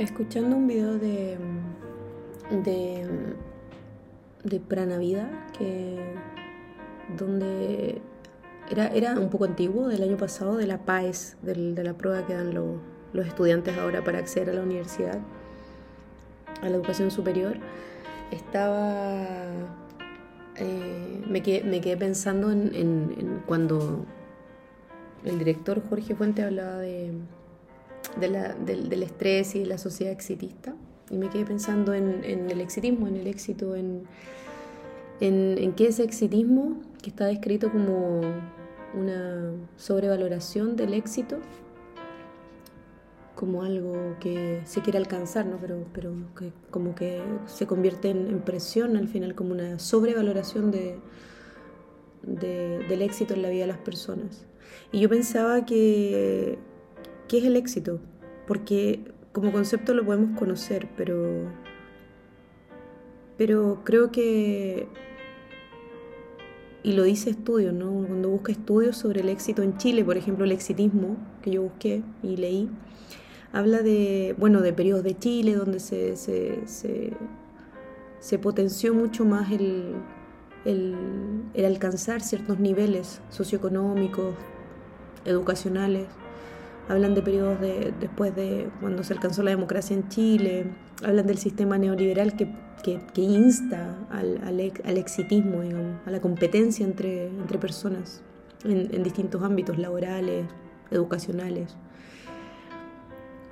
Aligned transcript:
escuchando 0.00 0.56
un 0.56 0.66
video 0.66 0.98
de, 0.98 1.38
de, 2.64 3.06
de 4.42 4.60
Pranavida, 4.60 5.30
que, 5.56 5.98
donde 7.16 8.00
era, 8.70 8.88
era 8.88 9.18
un 9.18 9.28
poco 9.28 9.44
antiguo, 9.44 9.88
del 9.88 10.02
año 10.02 10.16
pasado, 10.16 10.56
de 10.56 10.66
la 10.66 10.78
PAES, 10.78 11.36
de 11.42 11.84
la 11.84 11.94
prueba 11.94 12.26
que 12.26 12.34
dan 12.34 12.54
los 12.54 13.26
estudiantes 13.26 13.76
ahora 13.78 14.02
para 14.02 14.18
acceder 14.18 14.50
a 14.50 14.54
la 14.54 14.62
universidad, 14.62 15.18
a 16.62 16.68
la 16.68 16.76
educación 16.76 17.10
superior. 17.10 17.58
Estaba. 18.30 19.24
Eh, 20.56 21.24
me, 21.28 21.42
quedé, 21.42 21.64
me, 21.64 21.80
quedé, 21.80 21.96
pensando 21.96 22.50
en, 22.52 22.74
en, 22.74 23.14
en 23.18 23.42
cuando 23.46 24.04
el 25.24 25.38
director 25.38 25.82
Jorge 25.88 26.14
Fuente 26.14 26.42
hablaba 26.42 26.78
de 26.78 27.12
de 28.18 28.28
la, 28.28 28.54
del, 28.54 28.88
del, 28.88 29.02
estrés 29.02 29.54
y 29.54 29.60
de 29.60 29.66
la 29.66 29.78
sociedad 29.78 30.12
exitista. 30.12 30.74
Y 31.10 31.16
me 31.16 31.28
quedé 31.28 31.44
pensando 31.44 31.92
en, 31.92 32.24
el 32.24 32.60
exitismo, 32.60 33.08
en 33.08 33.16
el 33.16 33.26
éxito, 33.26 33.74
en, 33.74 34.04
en, 35.20 35.72
qué 35.72 35.88
es 35.88 35.98
exitismo, 35.98 36.80
que 37.02 37.10
está 37.10 37.26
descrito 37.26 37.70
como 37.70 38.20
una 38.94 39.52
sobrevaloración 39.76 40.76
del 40.76 40.94
éxito, 40.94 41.38
como 43.34 43.64
algo 43.64 44.16
que 44.20 44.60
se 44.64 44.82
quiere 44.82 44.98
alcanzar, 44.98 45.46
¿no? 45.46 45.56
pero, 45.56 45.84
pero 45.92 46.12
que 46.38 46.52
como 46.70 46.94
que 46.94 47.22
se 47.46 47.66
convierte 47.66 48.10
en, 48.10 48.40
presión 48.42 48.96
al 48.96 49.08
final, 49.08 49.34
como 49.34 49.52
una 49.52 49.80
sobrevaloración 49.80 50.70
de, 50.70 50.98
del 52.22 53.02
éxito 53.02 53.34
en 53.34 53.42
la 53.42 53.48
vida 53.48 53.62
de 53.62 53.68
las 53.68 53.78
personas. 53.78 54.46
Y 54.92 55.00
yo 55.00 55.08
pensaba 55.08 55.64
que 55.64 56.58
¿Qué 57.30 57.38
es 57.38 57.44
el 57.44 57.54
éxito? 57.54 58.00
Porque 58.48 59.04
como 59.30 59.52
concepto 59.52 59.94
lo 59.94 60.04
podemos 60.04 60.36
conocer, 60.36 60.88
pero, 60.96 61.44
pero 63.38 63.82
creo 63.84 64.10
que, 64.10 64.88
y 66.82 66.94
lo 66.94 67.04
dice 67.04 67.30
estudios, 67.30 67.72
¿no? 67.72 68.04
cuando 68.04 68.30
busca 68.30 68.50
estudios 68.50 68.96
sobre 68.96 69.20
el 69.20 69.28
éxito 69.28 69.62
en 69.62 69.76
Chile, 69.78 70.04
por 70.04 70.16
ejemplo, 70.16 70.44
el 70.44 70.50
exitismo, 70.50 71.16
que 71.40 71.52
yo 71.52 71.62
busqué 71.62 72.02
y 72.24 72.36
leí, 72.36 72.68
habla 73.52 73.80
de, 73.82 74.34
bueno, 74.36 74.60
de 74.60 74.72
periodos 74.72 75.04
de 75.04 75.16
Chile 75.16 75.54
donde 75.54 75.78
se, 75.78 76.16
se, 76.16 76.66
se, 78.18 78.38
potenció 78.40 78.92
mucho 78.92 79.24
más 79.24 79.52
el, 79.52 79.94
el 80.64 81.64
alcanzar 81.64 82.22
ciertos 82.22 82.58
niveles 82.58 83.20
socioeconómicos, 83.30 84.34
educacionales 85.24 86.08
hablan 86.90 87.14
de 87.14 87.22
periodos 87.22 87.60
de, 87.60 87.94
después 88.00 88.34
de 88.34 88.68
cuando 88.80 89.04
se 89.04 89.12
alcanzó 89.12 89.44
la 89.44 89.52
democracia 89.52 89.94
en 89.96 90.08
Chile, 90.08 90.66
hablan 91.04 91.24
del 91.24 91.38
sistema 91.38 91.78
neoliberal 91.78 92.34
que, 92.34 92.52
que, 92.82 93.22
insta 93.22 93.96
al, 94.10 94.40
al, 94.42 94.72
al, 94.84 94.98
exitismo, 94.98 95.62
digamos, 95.62 96.04
a 96.04 96.10
la 96.10 96.20
competencia 96.20 96.84
entre, 96.84 97.28
entre 97.28 97.58
personas 97.58 98.22
en, 98.64 98.92
en, 98.92 99.02
distintos 99.04 99.40
ámbitos 99.44 99.78
laborales, 99.78 100.46
educacionales. 100.90 101.76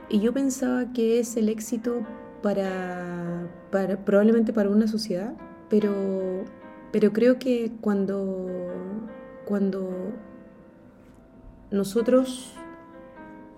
Y 0.08 0.18
yo 0.18 0.32
pensaba 0.32 0.92
que 0.92 1.20
es 1.20 1.36
el 1.36 1.48
éxito 1.48 2.04
para, 2.42 3.46
para 3.70 4.04
probablemente 4.04 4.52
para 4.52 4.68
una 4.68 4.88
sociedad, 4.88 5.32
pero, 5.70 6.44
pero 6.90 7.12
creo 7.12 7.38
que 7.38 7.70
cuando, 7.80 8.48
cuando 9.44 9.90
nosotros 11.70 12.58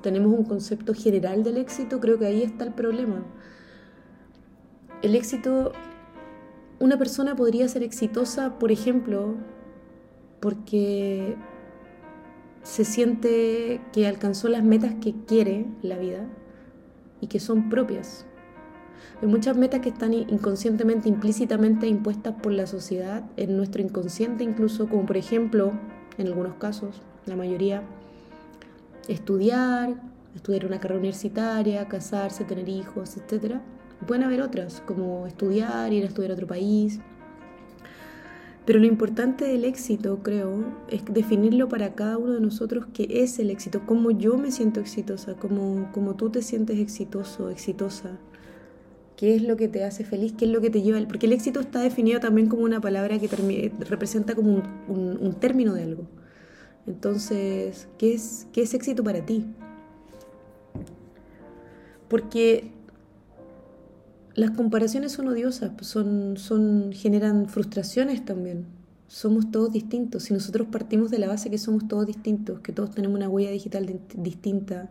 tenemos 0.02 0.32
un 0.32 0.44
concepto 0.44 0.94
general 0.94 1.44
del 1.44 1.56
éxito, 1.56 2.00
creo 2.00 2.18
que 2.18 2.26
ahí 2.26 2.42
está 2.42 2.64
el 2.64 2.72
problema. 2.72 3.24
El 5.02 5.14
éxito, 5.14 5.72
una 6.78 6.98
persona 6.98 7.36
podría 7.36 7.68
ser 7.68 7.82
exitosa, 7.82 8.58
por 8.58 8.72
ejemplo, 8.72 9.34
porque 10.40 11.36
se 12.62 12.84
siente 12.84 13.80
que 13.92 14.06
alcanzó 14.06 14.48
las 14.48 14.62
metas 14.62 14.94
que 15.00 15.14
quiere 15.26 15.66
la 15.82 15.98
vida 15.98 16.26
y 17.20 17.28
que 17.28 17.40
son 17.40 17.68
propias. 17.68 18.26
Hay 19.22 19.28
muchas 19.28 19.56
metas 19.56 19.80
que 19.80 19.90
están 19.90 20.14
inconscientemente, 20.14 21.08
implícitamente 21.08 21.86
impuestas 21.86 22.34
por 22.42 22.52
la 22.52 22.66
sociedad, 22.66 23.24
en 23.36 23.56
nuestro 23.56 23.82
inconsciente 23.82 24.44
incluso, 24.44 24.88
como 24.88 25.04
por 25.04 25.16
ejemplo, 25.16 25.72
en 26.16 26.26
algunos 26.26 26.54
casos, 26.54 27.02
la 27.26 27.36
mayoría, 27.36 27.82
estudiar, 29.12 29.94
estudiar 30.34 30.66
una 30.66 30.78
carrera 30.78 31.00
universitaria, 31.00 31.88
casarse, 31.88 32.44
tener 32.44 32.68
hijos, 32.68 33.16
etc. 33.16 33.56
Pueden 34.06 34.24
haber 34.24 34.42
otras, 34.42 34.82
como 34.86 35.26
estudiar, 35.26 35.92
ir 35.92 36.04
a 36.04 36.06
estudiar 36.06 36.30
a 36.30 36.34
otro 36.34 36.46
país. 36.46 37.00
Pero 38.66 38.78
lo 38.78 38.86
importante 38.86 39.46
del 39.46 39.64
éxito, 39.64 40.22
creo, 40.22 40.64
es 40.88 41.04
definirlo 41.06 41.68
para 41.68 41.94
cada 41.94 42.18
uno 42.18 42.34
de 42.34 42.40
nosotros 42.40 42.86
qué 42.92 43.08
es 43.10 43.38
el 43.38 43.50
éxito, 43.50 43.82
cómo 43.86 44.10
yo 44.10 44.36
me 44.36 44.52
siento 44.52 44.80
exitosa, 44.80 45.34
cómo, 45.34 45.90
cómo 45.92 46.14
tú 46.14 46.30
te 46.30 46.42
sientes 46.42 46.78
exitoso, 46.78 47.50
exitosa, 47.50 48.18
qué 49.16 49.34
es 49.34 49.42
lo 49.42 49.56
que 49.56 49.68
te 49.68 49.82
hace 49.84 50.04
feliz, 50.04 50.34
qué 50.38 50.44
es 50.44 50.50
lo 50.50 50.60
que 50.60 50.70
te 50.70 50.82
lleva. 50.82 50.98
Porque 51.08 51.26
el 51.26 51.32
éxito 51.32 51.60
está 51.60 51.80
definido 51.80 52.20
también 52.20 52.48
como 52.48 52.62
una 52.62 52.80
palabra 52.80 53.18
que 53.18 53.72
representa 53.80 54.34
como 54.34 54.62
un, 54.88 55.34
término 55.40 55.74
de 55.74 55.82
algo. 55.82 56.04
Entonces, 56.86 57.88
¿qué 57.98 58.14
es, 58.14 58.46
qué 58.52 58.62
es 58.62 58.74
éxito 58.74 59.04
para 59.04 59.24
ti? 59.24 59.46
Porque 62.08 62.72
las 64.34 64.50
comparaciones 64.52 65.12
son 65.12 65.28
odiosas, 65.28 65.72
son, 65.82 66.36
son, 66.36 66.92
generan 66.92 67.48
frustraciones 67.48 68.24
también. 68.24 68.66
Somos 69.06 69.50
todos 69.50 69.72
distintos. 69.72 70.24
Si 70.24 70.34
nosotros 70.34 70.68
partimos 70.70 71.10
de 71.10 71.18
la 71.18 71.28
base 71.28 71.50
que 71.50 71.58
somos 71.58 71.88
todos 71.88 72.06
distintos, 72.06 72.60
que 72.60 72.72
todos 72.72 72.92
tenemos 72.92 73.16
una 73.16 73.28
huella 73.28 73.50
digital 73.50 74.00
distinta, 74.14 74.90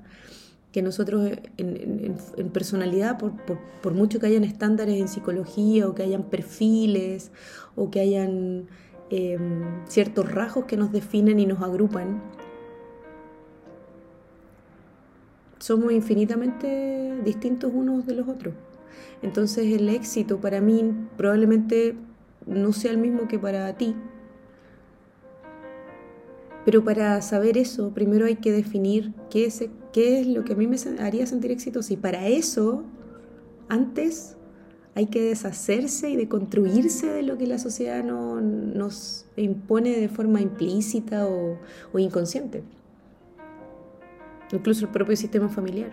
que 0.71 0.81
nosotros 0.81 1.31
en 1.57 2.49
personalidad, 2.53 3.17
por, 3.17 3.35
por, 3.45 3.57
por, 3.81 3.93
mucho 3.93 4.19
que 4.19 4.27
hayan 4.27 4.43
estándares 4.43 4.99
en 4.99 5.07
psicología 5.07 5.87
o 5.87 5.95
que 5.95 6.03
hayan 6.03 6.23
perfiles 6.23 7.31
o 7.75 7.89
que 7.89 8.01
hayan 8.01 8.67
eh, 9.09 9.37
ciertos 9.85 10.31
rasgos 10.31 10.65
que 10.65 10.77
nos 10.77 10.91
definen 10.91 11.39
y 11.39 11.45
nos 11.45 11.61
agrupan, 11.61 12.21
somos 15.59 15.91
infinitamente 15.91 17.21
distintos 17.23 17.71
unos 17.73 18.05
de 18.05 18.15
los 18.15 18.27
otros. 18.27 18.53
Entonces 19.21 19.71
el 19.73 19.89
éxito 19.89 20.39
para 20.39 20.61
mí 20.61 20.93
probablemente 21.17 21.95
no 22.45 22.71
sea 22.71 22.91
el 22.91 22.97
mismo 22.97 23.27
que 23.27 23.37
para 23.37 23.71
ti. 23.77 23.95
Pero 26.65 26.83
para 26.83 27.21
saber 27.21 27.57
eso, 27.57 27.91
primero 27.93 28.25
hay 28.25 28.35
que 28.35 28.51
definir 28.51 29.13
qué 29.29 29.45
es, 29.45 29.63
qué 29.91 30.19
es 30.19 30.27
lo 30.27 30.43
que 30.43 30.53
a 30.53 30.55
mí 30.55 30.67
me 30.67 30.77
haría 30.99 31.25
sentir 31.25 31.51
exitoso. 31.51 31.93
Y 31.93 31.97
para 31.97 32.27
eso, 32.27 32.83
antes 33.69 34.37
hay 34.99 35.05
que 35.05 35.21
deshacerse 35.21 36.09
y 36.09 36.17
de 36.17 36.27
construirse 36.27 37.07
de 37.07 37.23
lo 37.23 37.37
que 37.37 37.47
la 37.47 37.57
sociedad 37.57 38.03
no, 38.03 38.41
nos 38.41 39.25
impone 39.37 39.97
de 39.97 40.09
forma 40.09 40.41
implícita 40.41 41.25
o, 41.25 41.57
inconsciente. 41.97 42.63
Incluso 44.51 44.85
el 44.85 44.91
propio 44.91 45.15
sistema 45.15 45.47
familiar. 45.47 45.91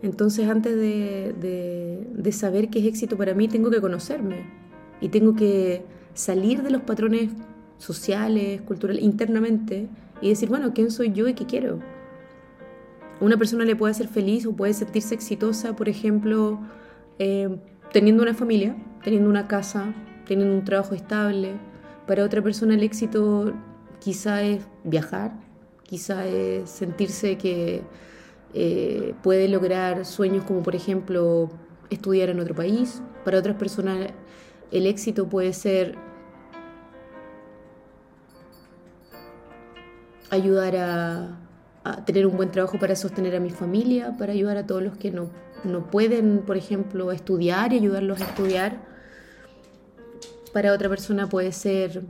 Entonces, 0.00 0.48
antes 0.48 0.74
de, 0.74 1.34
de, 1.38 2.06
de, 2.14 2.32
saber 2.32 2.70
qué 2.70 2.78
es 2.78 2.86
éxito 2.86 3.18
para 3.18 3.34
mí, 3.34 3.46
tengo 3.46 3.68
que 3.68 3.82
conocerme 3.82 4.46
y 5.02 5.10
tengo 5.10 5.34
que 5.34 5.82
salir 6.14 6.62
de 6.62 6.70
los 6.70 6.80
patrones 6.80 7.30
sociales, 7.76 8.62
culturales, 8.62 9.02
internamente 9.02 9.86
y 10.22 10.30
decir, 10.30 10.48
bueno, 10.48 10.72
¿quién 10.72 10.90
soy 10.90 11.12
yo 11.12 11.28
y 11.28 11.34
qué 11.34 11.44
quiero? 11.44 11.78
Una 13.20 13.36
persona 13.36 13.66
le 13.66 13.76
puede 13.76 13.90
hacer 13.90 14.08
feliz 14.08 14.46
o 14.46 14.56
puede 14.56 14.72
sentirse 14.72 15.14
exitosa, 15.14 15.76
por 15.76 15.90
ejemplo, 15.90 16.58
eh, 17.18 17.50
teniendo 17.90 18.22
una 18.22 18.34
familia, 18.34 18.76
teniendo 19.02 19.28
una 19.28 19.48
casa, 19.48 19.94
teniendo 20.26 20.54
un 20.54 20.64
trabajo 20.64 20.94
estable. 20.94 21.54
Para 22.06 22.24
otra 22.24 22.42
persona 22.42 22.74
el 22.74 22.82
éxito 22.82 23.52
quizá 24.00 24.42
es 24.42 24.62
viajar, 24.84 25.32
quizá 25.82 26.26
es 26.26 26.70
sentirse 26.70 27.38
que 27.38 27.82
eh, 28.54 29.14
puede 29.22 29.48
lograr 29.48 30.04
sueños 30.04 30.44
como 30.44 30.62
por 30.62 30.74
ejemplo 30.74 31.50
estudiar 31.90 32.28
en 32.28 32.40
otro 32.40 32.54
país. 32.54 33.02
Para 33.24 33.38
otras 33.38 33.56
personas 33.56 34.08
el 34.70 34.86
éxito 34.86 35.28
puede 35.28 35.52
ser 35.52 35.96
ayudar 40.30 40.76
a, 40.76 41.38
a 41.84 42.04
tener 42.04 42.26
un 42.26 42.36
buen 42.36 42.50
trabajo 42.50 42.78
para 42.78 42.96
sostener 42.96 43.36
a 43.36 43.40
mi 43.40 43.50
familia, 43.50 44.16
para 44.18 44.32
ayudar 44.32 44.56
a 44.56 44.66
todos 44.66 44.82
los 44.82 44.96
que 44.96 45.10
no 45.10 45.30
no 45.64 45.90
pueden, 45.90 46.42
por 46.46 46.56
ejemplo, 46.56 47.12
estudiar 47.12 47.72
y 47.72 47.76
ayudarlos 47.76 48.20
a 48.20 48.24
estudiar. 48.24 48.80
Para 50.52 50.72
otra 50.72 50.88
persona 50.88 51.28
puede 51.28 51.52
ser 51.52 52.02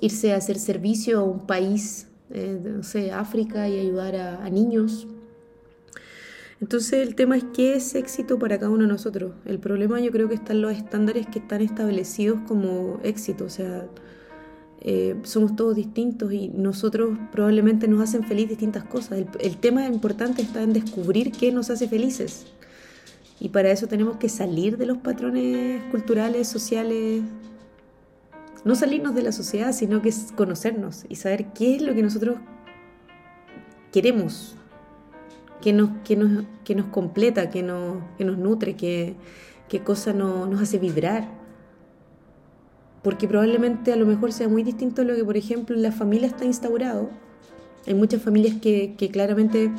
irse 0.00 0.32
a 0.32 0.36
hacer 0.36 0.58
servicio 0.58 1.20
a 1.20 1.22
un 1.22 1.46
país, 1.46 2.08
eh, 2.30 2.58
no 2.62 2.82
sé, 2.82 3.12
África 3.12 3.68
y 3.68 3.78
ayudar 3.78 4.16
a, 4.16 4.48
niños. 4.50 5.06
Entonces 6.60 7.06
el 7.06 7.14
tema 7.14 7.36
es 7.36 7.44
qué 7.54 7.74
es 7.74 7.94
éxito 7.94 8.38
para 8.38 8.58
cada 8.58 8.70
uno 8.70 8.82
de 8.82 8.88
nosotros. 8.88 9.32
El 9.46 9.58
problema 9.58 10.00
yo 10.00 10.10
creo 10.10 10.28
que 10.28 10.34
están 10.34 10.60
los 10.60 10.72
estándares 10.72 11.26
que 11.26 11.38
están 11.38 11.62
establecidos 11.62 12.40
como 12.46 13.00
éxito. 13.02 13.44
O 13.46 13.48
sea, 13.48 13.86
eh, 14.82 15.16
somos 15.22 15.56
todos 15.56 15.74
distintos 15.74 16.32
y 16.32 16.48
nosotros 16.48 17.18
probablemente 17.32 17.88
nos 17.88 18.02
hacen 18.02 18.24
feliz 18.24 18.48
distintas 18.48 18.84
cosas. 18.84 19.24
El 19.38 19.56
tema 19.56 19.86
importante 19.86 20.42
está 20.42 20.62
en 20.62 20.74
descubrir 20.74 21.32
qué 21.32 21.50
nos 21.50 21.70
hace 21.70 21.88
felices. 21.88 22.46
Y 23.40 23.48
para 23.48 23.70
eso 23.70 23.86
tenemos 23.86 24.18
que 24.18 24.28
salir 24.28 24.76
de 24.76 24.84
los 24.84 24.98
patrones 24.98 25.82
culturales, 25.90 26.46
sociales. 26.46 27.22
No 28.64 28.74
salirnos 28.74 29.14
de 29.14 29.22
la 29.22 29.32
sociedad, 29.32 29.72
sino 29.72 30.02
que 30.02 30.10
es 30.10 30.32
conocernos 30.36 31.06
y 31.08 31.16
saber 31.16 31.46
qué 31.54 31.76
es 31.76 31.82
lo 31.82 31.94
que 31.94 32.02
nosotros 32.02 32.36
queremos, 33.90 34.54
qué 35.62 35.72
nos, 35.72 35.90
nos, 36.10 36.44
nos 36.76 36.86
completa, 36.90 37.48
qué 37.48 37.62
nos, 37.62 37.96
nos 38.18 38.36
nutre, 38.36 38.76
qué, 38.76 39.16
qué 39.70 39.80
cosa 39.80 40.12
nos 40.12 40.60
hace 40.60 40.78
vibrar. 40.78 41.26
Porque 43.02 43.26
probablemente 43.26 43.94
a 43.94 43.96
lo 43.96 44.04
mejor 44.04 44.34
sea 44.34 44.48
muy 44.48 44.62
distinto 44.62 45.00
a 45.00 45.06
lo 45.06 45.14
que, 45.16 45.24
por 45.24 45.38
ejemplo, 45.38 45.74
la 45.76 45.92
familia 45.92 46.28
está 46.28 46.44
instaurado. 46.44 47.08
Hay 47.86 47.94
muchas 47.94 48.20
familias 48.20 48.56
que, 48.60 48.94
que 48.98 49.08
claramente 49.08 49.70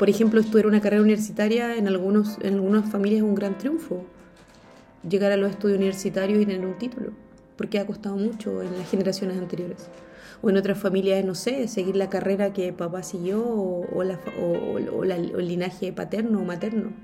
por 0.00 0.08
ejemplo, 0.08 0.40
estudiar 0.40 0.66
una 0.66 0.80
carrera 0.80 1.02
universitaria 1.02 1.76
en, 1.76 1.86
algunos, 1.86 2.38
en 2.40 2.54
algunas 2.54 2.90
familias 2.90 3.18
es 3.18 3.22
un 3.22 3.34
gran 3.34 3.58
triunfo. 3.58 4.06
Llegar 5.06 5.30
a 5.30 5.36
los 5.36 5.50
estudios 5.50 5.76
universitarios 5.76 6.40
y 6.40 6.46
tener 6.46 6.64
un 6.64 6.78
título, 6.78 7.10
porque 7.58 7.78
ha 7.78 7.86
costado 7.86 8.16
mucho 8.16 8.62
en 8.62 8.78
las 8.78 8.90
generaciones 8.90 9.36
anteriores. 9.36 9.90
O 10.40 10.48
en 10.48 10.56
otras 10.56 10.78
familias, 10.78 11.22
no 11.22 11.34
sé, 11.34 11.68
seguir 11.68 11.96
la 11.96 12.08
carrera 12.08 12.54
que 12.54 12.72
papá 12.72 13.02
siguió 13.02 13.44
o, 13.44 14.02
la, 14.02 14.18
o, 14.40 15.04
el 15.04 15.46
linaje 15.46 15.92
paterno 15.92 16.40
o 16.40 16.44
materno. 16.46 16.94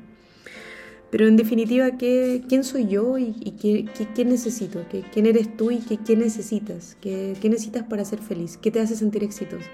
Pero 1.10 1.28
en 1.28 1.37
definitiva, 1.37 1.99
¿qué, 1.99 2.44
¿quién 2.49 2.64
soy 2.64 2.87
yo 2.87 3.19
y, 3.19 3.32
qué, 3.60 3.84
qué, 4.14 4.25
necesito? 4.25 4.87
¿Qué, 4.88 5.04
¿Quién 5.12 5.26
eres 5.26 5.54
tú 5.54 5.70
y 5.70 5.81
qué, 5.81 5.99
qué 5.99 6.16
necesitas? 6.16 6.96
¿Qué, 7.02 7.37
¿Qué 7.42 7.50
necesitas 7.50 7.82
para 7.82 8.06
ser 8.06 8.20
feliz? 8.20 8.56
¿Qué 8.56 8.70
te 8.70 8.81
hace 8.81 8.96
sentir 8.96 9.22
exitoso? 9.22 9.69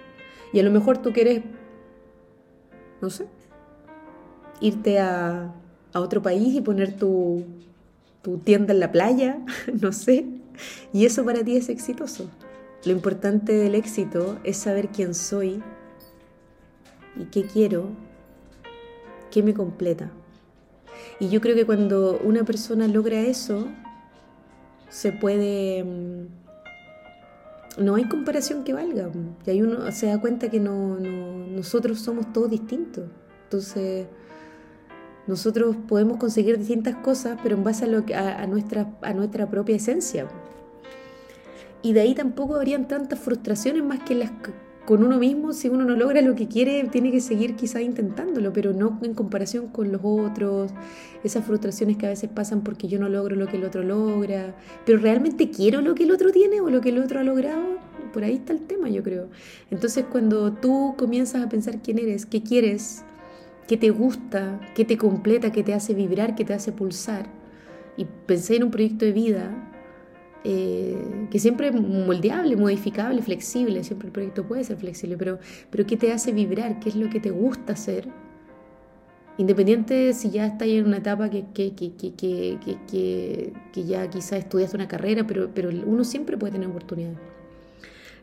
Y 0.53 0.59
a 0.59 0.65
lo 0.65 0.73
mejor 0.73 0.99
tú 0.99 1.13
quieres 1.13 1.43
no 3.03 3.11
sé, 3.11 3.27
irte 4.61 4.99
a, 4.99 5.53
otro 5.95 6.23
país 6.23 6.55
y 6.55 6.63
poner 6.63 6.97
tu, 6.97 7.45
tu 8.23 8.39
tienda 8.39 8.73
en 8.73 8.81
la 8.81 8.91
playa, 8.91 9.41
no 9.83 9.93
sé, 9.93 10.25
y 10.91 11.05
eso 11.05 11.23
para 11.23 11.45
ti 11.45 11.57
es 11.57 11.69
exitoso. 11.69 12.31
Lo 12.85 12.93
importante 12.93 13.53
del 13.53 13.75
éxito 13.75 14.39
es 14.43 14.57
saber 14.57 14.89
quién 14.89 15.15
soy 15.15 15.63
y 17.17 17.27
qué 17.27 17.45
quiero, 17.45 17.91
qué 19.31 19.43
me 19.43 19.53
completa. 19.53 20.11
Y 21.21 21.29
yo 21.29 21.41
creo 21.41 21.55
que 21.55 21.67
cuando 21.67 22.19
una 22.25 22.45
persona 22.45 22.89
logra 22.89 23.21
eso, 23.21 23.69
se 24.89 25.13
puede 25.13 25.85
mm, 25.85 26.42
no 27.79 27.95
hay 27.95 28.05
comparación 28.05 28.65
que 28.65 28.73
valga. 28.73 29.11
Y 29.47 29.51
ahí 29.51 29.63
uno 29.63 29.91
se 29.93 30.07
da 30.07 30.21
cuenta 30.21 30.49
que 30.51 30.61
no, 30.61 30.99
nosotros 30.99 32.01
somos 32.01 32.33
todos 32.33 32.51
distintos. 32.51 33.05
Entonces, 33.45 34.07
nosotros 35.27 35.77
podemos 35.89 36.19
conseguir 36.19 36.59
distintas 36.59 36.97
cosas, 36.97 37.39
pero 37.43 37.57
en 37.57 37.65
base 37.65 37.85
a, 37.85 37.89
lo 37.89 38.05
que, 38.05 38.15
a, 38.15 38.47
nuestra, 38.47 38.95
a 39.03 39.13
nuestra 39.15 39.49
propia 39.49 39.77
esencia. 39.77 40.27
Y 41.83 41.93
de 41.93 42.01
ahí 42.01 42.15
tampoco 42.15 42.57
habrían 42.57 42.89
tantas 42.89 43.19
frustraciones 43.19 43.83
más 43.83 44.01
que 44.01 44.15
las 44.15 44.31
con 44.85 45.05
uno 45.05 45.19
mismo, 45.19 45.53
si 45.53 45.69
uno 45.69 45.85
no 45.85 45.95
logra 45.95 46.21
lo 46.23 46.35
que 46.35 46.49
quiere, 46.49 46.83
tiene 46.91 47.13
que 47.13 47.21
seguir 47.21 47.55
quizás 47.55 47.83
intentándolo, 47.83 48.53
pero 48.53 48.73
no 48.73 48.99
en 49.03 49.15
comparación 49.15 49.69
con 49.69 49.93
los 49.93 50.01
otros, 50.03 50.73
esas 51.23 51.45
frustraciones 51.45 51.97
que 51.97 52.07
a 52.07 52.09
veces 52.09 52.29
pasan 52.29 52.63
porque 52.63 52.89
yo 52.89 52.99
no 52.99 53.09
logro 53.09 53.37
lo 53.37 53.47
que 53.47 53.59
el 53.59 53.65
otro 53.65 53.85
logra, 53.85 54.57
pero 54.85 54.99
realmente 54.99 55.51
quiero 55.51 55.83
lo 55.83 55.95
que 55.95 56.03
el 56.03 56.11
otro 56.11 56.33
tiene 56.33 56.61
o 56.61 56.69
lo 56.69 56.81
que 56.81 56.89
el 56.89 56.99
otro 56.99 57.21
ha 57.21 57.23
logrado, 57.23 57.63
por 58.13 58.25
ahí 58.25 58.35
está 58.35 58.53
el 58.53 58.63
tema, 58.63 58.89
yo 58.89 59.05
creo. 59.05 59.29
Entonces 59.71 60.05
cuando 60.11 60.53
tú 60.53 60.95
comienzas 60.99 61.45
a 61.45 61.49
pensar 61.49 61.81
quién 61.81 61.99
eres, 61.99 62.27
qué 62.27 62.43
quieres, 62.43 63.05
qué 63.69 63.77
te 63.77 63.91
gusta, 63.91 64.61
qué 64.75 64.85
te 64.85 64.97
completa, 64.99 65.53
qué 65.53 65.63
te 65.63 65.75
hace 65.75 65.95
vibrar, 65.95 66.35
qué 66.35 66.45
te 66.45 66.55
hace 66.55 66.73
pulsar, 66.73 67.27
y 67.97 68.07
pensé 68.27 68.57
en 68.57 68.65
un 68.65 68.71
proyecto 68.73 69.05
de 69.05 69.13
vida, 69.13 69.72
eh, 70.45 71.27
que 71.31 71.39
siempre 71.39 71.69
es 71.69 71.75
moldeable, 71.75 72.57
modificable, 72.57 73.23
flexible, 73.23 73.85
siempre 73.85 74.09
el 74.09 74.13
proyecto 74.13 74.47
puede 74.47 74.65
ser 74.65 74.77
flexible, 74.77 75.17
pero, 75.17 75.39
pero 75.71 75.87
¿qué 75.87 75.97
te 75.97 76.13
hace 76.13 76.33
vibrar? 76.33 76.81
¿Qué 76.81 76.89
es 76.89 76.97
lo 76.97 77.09
que 77.11 77.21
te 77.21 77.31
gusta 77.31 77.75
hacer? 77.75 78.09
Independiente 79.39 80.13
si 80.13 80.31
ya 80.31 80.47
estás 80.47 80.69
en 80.69 80.87
una 80.87 80.99
etapa 80.99 81.31
que, 81.31 81.45
que, 81.55 81.75
que, 81.75 81.95
que 83.73 83.85
ya 83.85 84.11
quizás 84.11 84.41
estudiaste 84.41 84.77
una 84.77 84.89
carrera, 84.89 85.27
pero, 85.27 85.51
pero 85.55 85.71
uno 85.87 86.05
siempre 86.05 86.37
puede 86.37 86.53
tener 86.53 86.69
oportunidades. 86.69 87.19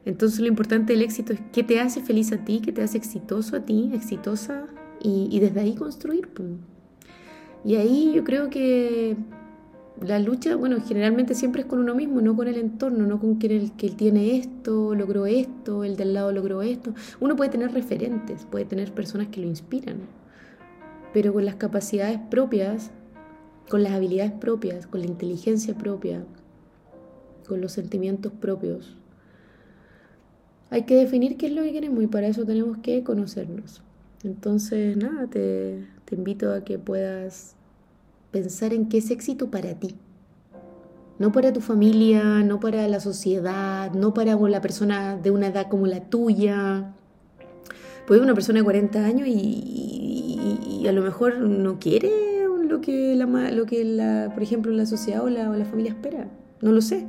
Entonces 0.05 0.39
lo 0.39 0.47
importante 0.47 0.93
del 0.93 1.01
éxito 1.01 1.33
es 1.33 1.39
qué 1.51 1.63
te 1.63 1.79
hace 1.79 2.01
feliz 2.01 2.31
a 2.31 2.37
ti, 2.37 2.61
qué 2.63 2.71
te 2.71 2.81
hace 2.81 2.97
exitoso 2.97 3.55
a 3.55 3.61
ti, 3.61 3.91
exitosa, 3.93 4.67
y, 5.01 5.27
y 5.31 5.39
desde 5.39 5.59
ahí 5.61 5.75
construir. 5.75 6.29
Y 7.63 7.75
ahí 7.75 8.11
yo 8.13 8.23
creo 8.23 8.49
que 8.49 9.15
la 10.01 10.19
lucha, 10.19 10.55
bueno, 10.55 10.77
generalmente 10.85 11.33
siempre 11.33 11.61
es 11.61 11.67
con 11.67 11.79
uno 11.79 11.93
mismo, 11.93 12.21
no 12.21 12.35
con 12.35 12.47
el 12.47 12.57
entorno, 12.57 13.05
no 13.05 13.19
con 13.19 13.35
quien 13.35 13.51
el 13.51 13.71
que 13.73 13.89
tiene 13.89 14.37
esto, 14.37 14.95
logró 14.95 15.25
esto, 15.25 15.83
el 15.83 15.97
del 15.97 16.13
lado 16.13 16.31
logró 16.31 16.61
esto. 16.61 16.93
Uno 17.19 17.35
puede 17.35 17.49
tener 17.49 17.73
referentes, 17.73 18.45
puede 18.45 18.65
tener 18.65 18.93
personas 18.93 19.27
que 19.27 19.41
lo 19.41 19.47
inspiran, 19.47 19.97
pero 21.13 21.33
con 21.33 21.45
las 21.45 21.55
capacidades 21.55 22.19
propias, 22.29 22.91
con 23.69 23.83
las 23.83 23.93
habilidades 23.93 24.31
propias, 24.31 24.87
con 24.87 25.01
la 25.01 25.07
inteligencia 25.07 25.75
propia, 25.75 26.23
con 27.47 27.59
los 27.59 27.73
sentimientos 27.73 28.31
propios. 28.31 28.95
Hay 30.69 30.83
que 30.83 30.95
definir 30.95 31.35
qué 31.35 31.47
es 31.47 31.53
lo 31.53 31.63
que 31.63 31.73
queremos 31.73 32.03
y 32.03 32.07
para 32.07 32.27
eso 32.27 32.45
tenemos 32.45 32.77
que 32.77 33.03
conocernos. 33.03 33.81
Entonces, 34.23 34.95
nada, 34.95 35.27
te, 35.27 35.87
te 36.05 36.15
invito 36.15 36.53
a 36.53 36.63
que 36.63 36.77
puedas 36.77 37.55
pensar 38.31 38.73
en 38.73 38.89
qué 38.89 38.99
es 38.99 39.11
éxito 39.11 39.49
para 39.49 39.73
ti. 39.75 39.95
No 41.17 41.31
para 41.31 41.51
tu 41.51 41.59
familia, 41.59 42.23
no 42.43 42.59
para 42.59 42.87
la 42.87 42.99
sociedad, 42.99 43.91
no 43.91 44.13
para 44.13 44.35
la 44.35 44.61
persona 44.61 45.17
de 45.17 45.31
una 45.31 45.47
edad 45.47 45.67
como 45.67 45.85
la 45.85 46.05
tuya. 46.09 46.93
Puede 48.07 48.21
una 48.21 48.33
persona 48.33 48.59
de 48.59 48.63
40 48.63 49.05
años 49.05 49.27
y, 49.27 50.85
a 50.87 50.91
lo 50.93 51.01
mejor 51.01 51.39
no 51.39 51.77
quiere 51.77 52.29
lo 52.69 52.81
que, 52.81 53.15
la, 53.15 53.25
lo 53.51 53.65
que 53.65 53.83
la, 53.83 54.31
por 54.33 54.43
ejemplo, 54.43 54.71
la 54.71 54.85
sociedad 54.85 55.23
o 55.23 55.29
la, 55.29 55.65
familia 55.65 55.91
espera. 55.91 56.27
No 56.61 56.71
lo 56.71 56.81
sé. 56.81 57.05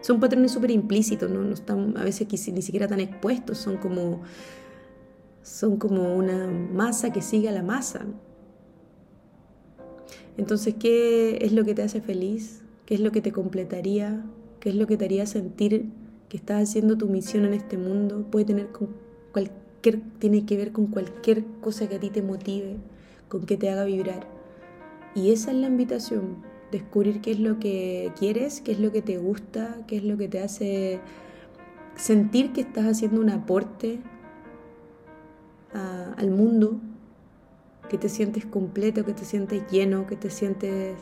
Son 0.00 0.20
patrones 0.20 0.52
súper 0.52 0.70
implícitos, 0.70 1.30
¿no? 1.30 1.42
están 1.52 1.96
a 1.96 2.04
veces 2.04 2.28
ni 2.52 2.62
siquiera 2.62 2.86
tan 2.86 3.00
expuestos, 3.00 3.58
son 3.58 3.78
como, 3.78 4.22
son 5.42 5.78
como 5.78 6.14
una 6.14 6.46
masa 6.46 7.10
que 7.10 7.22
sigue 7.22 7.48
a 7.48 7.52
la 7.52 7.62
masa. 7.62 8.06
Entonces, 10.36 10.74
¿qué 10.78 11.38
es 11.42 11.52
lo 11.52 11.64
que 11.64 11.74
te 11.74 11.82
hace 11.82 12.00
feliz? 12.00 12.62
¿Qué 12.86 12.94
es 12.94 13.00
lo 13.00 13.12
que 13.12 13.20
te 13.20 13.32
completaría? 13.32 14.24
¿Qué 14.60 14.70
es 14.70 14.74
lo 14.74 14.86
que 14.86 14.96
te 14.96 15.04
haría 15.04 15.26
sentir 15.26 15.86
que 16.28 16.36
estás 16.36 16.62
haciendo 16.62 16.98
tu 16.98 17.08
misión 17.08 17.44
en 17.44 17.54
este 17.54 17.78
mundo? 17.78 18.26
Puede 18.30 18.46
tener 18.46 18.68
con 18.68 18.88
cualquier, 19.32 20.00
tiene 20.18 20.44
que 20.44 20.56
ver 20.56 20.72
con 20.72 20.86
cualquier 20.86 21.44
cosa 21.60 21.88
que 21.88 21.96
a 21.96 22.00
ti 22.00 22.10
te 22.10 22.22
motive, 22.22 22.76
con 23.28 23.46
que 23.46 23.56
te 23.56 23.70
haga 23.70 23.84
vibrar. 23.84 24.26
Y 25.14 25.30
esa 25.30 25.52
es 25.52 25.58
la 25.58 25.68
invitación, 25.68 26.38
descubrir 26.72 27.20
qué 27.20 27.30
es 27.30 27.38
lo 27.38 27.60
que 27.60 28.10
quieres, 28.18 28.60
qué 28.60 28.72
es 28.72 28.80
lo 28.80 28.90
que 28.90 29.02
te 29.02 29.18
gusta, 29.18 29.78
qué 29.86 29.98
es 29.98 30.04
lo 30.04 30.16
que 30.16 30.28
te 30.28 30.40
hace 30.40 31.00
sentir 31.96 32.52
que 32.52 32.62
estás 32.62 32.86
haciendo 32.86 33.20
un 33.20 33.30
aporte 33.30 34.00
al 36.16 36.30
mundo 36.30 36.80
que 37.88 37.98
te 37.98 38.08
sientes 38.08 38.46
completo, 38.46 39.04
que 39.04 39.12
te 39.12 39.24
sientes 39.24 39.62
lleno, 39.70 40.06
que 40.06 40.16
te 40.16 40.30
sientes 40.30 40.96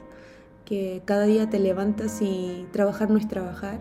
que 0.64 1.02
cada 1.04 1.24
día 1.24 1.50
te 1.50 1.58
levantas 1.58 2.22
y 2.22 2.66
trabajar 2.72 3.10
no 3.10 3.18
es 3.18 3.28
trabajar. 3.28 3.80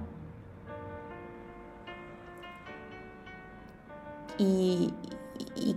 Y, 4.37 4.93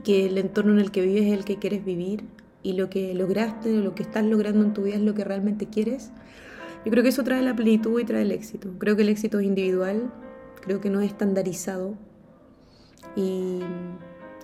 que 0.03 0.27
el 0.27 0.39
entorno 0.39 0.73
en 0.73 0.81
el 0.81 0.91
que 0.91 1.03
vives 1.03 1.27
es 1.27 1.33
el 1.33 1.45
que 1.45 1.59
quieres 1.59 1.85
vivir 1.85 2.25
y 2.63 2.75
lo 2.75 2.91
que 2.91 3.15
lograste, 3.15 3.73
lo 3.73 3.95
que 3.95 4.03
estás 4.03 4.25
logrando 4.25 4.65
en 4.65 4.75
tu 4.75 4.83
vida 4.83 4.97
es 4.97 5.03
lo 5.03 5.15
que 5.15 5.25
realmente 5.25 5.67
quieres. 5.67 6.11
Yo 6.85 6.91
creo 6.91 7.03
que 7.03 7.11
eso 7.11 7.23
trae 7.25 7.43
la 7.43 7.55
plenitud 7.55 8.01
y 8.01 8.05
trae 8.05 8.23
el 8.23 8.33
éxito. 8.33 8.71
Creo 8.79 8.97
que 8.97 9.03
el 9.03 9.09
éxito 9.09 9.39
es 9.39 9.47
individual, 9.47 10.11
creo 10.61 10.81
que 10.81 10.91
no 10.91 11.01
es 11.01 11.11
estandarizado 11.11 11.95
y 13.17 13.61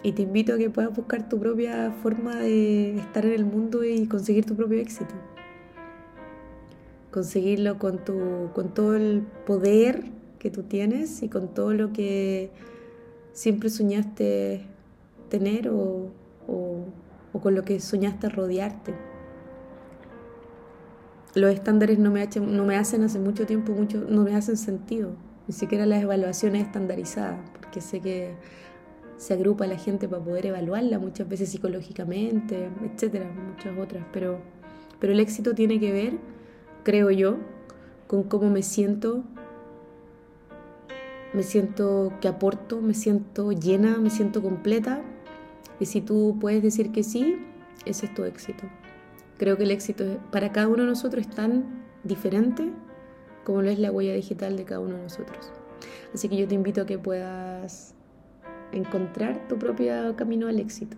y 0.03 0.13
te 0.13 0.23
invito 0.23 0.55
a 0.55 0.59
que 0.59 0.71
puedas 0.71 0.95
buscar 0.95 1.29
tu 1.29 1.39
propia 1.39 1.93
forma 2.03 2.37
de 2.37 2.97
estar 2.97 3.27
en 3.27 3.33
el 3.33 3.45
mundo 3.45 3.85
y 3.85 4.07
conseguir 4.07 4.47
tu 4.47 4.55
propio 4.55 4.81
éxito. 4.81 5.15
Conseguirlo 7.11 7.79
con, 7.79 8.05
tu, 8.05 8.51
con 8.55 8.73
todo 8.73 8.97
el 8.97 9.23
poder 9.47 10.05
que 10.39 10.51
tú 10.51 10.63
tienes 10.63 11.23
y 11.23 11.29
con 11.29 11.49
todo 11.49 11.75
lo 11.75 11.93
que 11.93 12.51
siempre 13.33 13.69
soñaste 13.69 14.63
tener 15.29 15.69
o, 15.69 16.11
o 17.33 17.41
con 17.41 17.55
lo 17.55 17.65
que 17.65 17.81
soñaste 17.81 18.29
rodearte. 18.29 18.95
Los 21.35 21.53
estándares 21.53 21.99
no 21.99 22.11
me, 22.11 22.27
no 22.27 22.65
me 22.65 22.77
hacen 22.77 23.05
hace 23.05 23.19
mucho 23.19 23.47
tiempo, 23.47 23.73
mucho, 23.73 24.05
no 24.09 24.25
me 24.25 24.35
hacen 24.35 24.57
sentido, 24.57 25.13
ni 25.47 25.55
siquiera 25.55 25.87
las 25.87 26.03
evaluaciones 26.03 26.67
estandarizadas, 26.67 27.39
porque 27.53 27.81
sé 27.81 28.01
que 28.01 28.35
se 29.21 29.35
agrupa 29.35 29.67
la 29.67 29.77
gente 29.77 30.09
para 30.09 30.25
poder 30.25 30.47
evaluarla 30.47 30.99
muchas 30.99 31.29
veces 31.29 31.51
psicológicamente, 31.51 32.71
etcétera, 32.83 33.31
muchas 33.31 33.79
otras, 33.79 34.03
pero, 34.15 34.39
pero 34.99 35.13
el 35.13 35.21
éxito 35.21 35.55
tiene 35.55 35.79
que 35.79 35.93
ver, 35.93 36.15
creo 36.85 37.11
yo, 37.11 37.37
con 38.07 38.23
cómo 38.23 38.49
me 38.49 38.63
siento 38.63 39.23
me 41.35 41.43
siento 41.43 42.15
que 42.23 42.29
aporto, 42.29 42.81
me 42.81 42.95
siento 42.95 43.53
llena, 43.53 43.99
me 43.99 44.09
siento 44.11 44.43
completa. 44.43 45.03
Y 45.79 45.85
si 45.85 46.01
tú 46.01 46.39
puedes 46.41 46.61
decir 46.63 46.91
que 46.91 47.05
sí, 47.05 47.37
ese 47.85 48.07
es 48.07 48.15
tu 48.15 48.25
éxito. 48.25 48.65
Creo 49.39 49.57
que 49.57 49.63
el 49.65 49.71
éxito 49.71 50.19
para 50.33 50.51
cada 50.51 50.67
uno 50.67 50.83
de 50.83 50.89
nosotros 50.89 51.27
es 51.27 51.31
tan 51.33 51.85
diferente 52.03 52.73
como 53.45 53.63
lo 53.63 53.71
es 53.71 53.79
la 53.79 53.93
huella 53.93 54.15
digital 54.15 54.57
de 54.57 54.65
cada 54.65 54.81
uno 54.81 54.97
de 54.97 55.03
nosotros. 55.03 55.53
Así 56.13 56.29
que 56.29 56.37
yo 56.37 56.49
te 56.49 56.57
invito 56.57 56.81
a 56.81 56.87
que 56.87 56.99
puedas 56.99 57.95
encontrar 58.73 59.49
tu 59.49 59.59
propio 59.59 60.15
camino 60.17 60.49
al 60.49 60.61
éxito. 60.61 60.97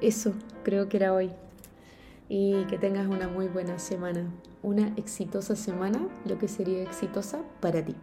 Eso 0.00 0.32
creo 0.62 0.88
que 0.88 0.96
era 0.96 1.12
hoy. 1.12 1.30
Y 2.28 2.64
que 2.66 2.78
tengas 2.78 3.06
una 3.08 3.28
muy 3.28 3.48
buena 3.48 3.78
semana. 3.78 4.30
Una 4.62 4.88
exitosa 4.96 5.56
semana, 5.56 6.00
lo 6.24 6.38
que 6.38 6.48
sería 6.48 6.82
exitosa 6.82 7.40
para 7.60 7.84
ti. 7.84 7.96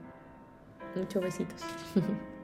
Muchos 0.95 1.21
besitos. 1.21 1.61